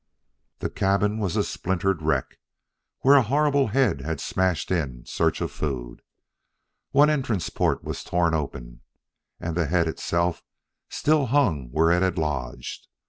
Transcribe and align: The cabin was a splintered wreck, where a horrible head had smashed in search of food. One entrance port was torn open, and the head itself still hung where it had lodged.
The 0.61 0.71
cabin 0.71 1.19
was 1.19 1.35
a 1.35 1.43
splintered 1.43 2.01
wreck, 2.01 2.39
where 3.01 3.17
a 3.17 3.21
horrible 3.21 3.67
head 3.67 4.01
had 4.01 4.19
smashed 4.19 4.71
in 4.71 5.05
search 5.05 5.41
of 5.41 5.51
food. 5.51 6.01
One 6.89 7.11
entrance 7.11 7.51
port 7.51 7.83
was 7.83 8.03
torn 8.03 8.33
open, 8.33 8.81
and 9.39 9.55
the 9.55 9.67
head 9.67 9.87
itself 9.87 10.41
still 10.89 11.27
hung 11.27 11.69
where 11.69 11.91
it 11.91 12.01
had 12.01 12.17
lodged. 12.17 12.87